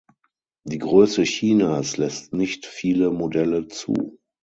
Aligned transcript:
Die 0.63 0.79
Größe 0.79 1.21
Chinas 1.21 1.97
lässt 1.97 2.33
nicht 2.33 2.65
viele 2.65 3.11
Modelle 3.11 3.67
zu. 3.67 4.17